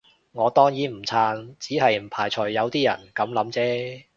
[0.31, 4.05] 我當然唔撐，只係唔排除有啲人噉諗啫